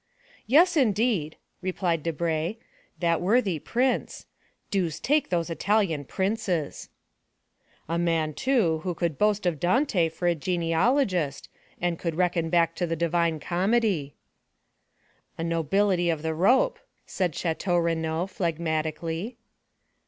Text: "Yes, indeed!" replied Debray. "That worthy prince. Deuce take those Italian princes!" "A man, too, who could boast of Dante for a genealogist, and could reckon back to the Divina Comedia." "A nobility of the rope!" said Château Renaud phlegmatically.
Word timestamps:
"Yes, 0.47 0.75
indeed!" 0.75 1.37
replied 1.61 2.01
Debray. 2.01 2.55
"That 3.01 3.21
worthy 3.21 3.59
prince. 3.59 4.25
Deuce 4.71 4.99
take 4.99 5.29
those 5.29 5.51
Italian 5.51 6.05
princes!" 6.05 6.89
"A 7.87 7.99
man, 7.99 8.33
too, 8.33 8.79
who 8.79 8.95
could 8.95 9.19
boast 9.19 9.45
of 9.45 9.59
Dante 9.59 10.09
for 10.09 10.27
a 10.27 10.33
genealogist, 10.33 11.49
and 11.79 11.99
could 11.99 12.15
reckon 12.15 12.49
back 12.49 12.73
to 12.77 12.87
the 12.87 12.95
Divina 12.95 13.37
Comedia." 13.37 14.13
"A 15.37 15.43
nobility 15.43 16.09
of 16.09 16.23
the 16.23 16.33
rope!" 16.33 16.79
said 17.05 17.33
Château 17.33 17.83
Renaud 17.83 18.25
phlegmatically. 18.25 19.37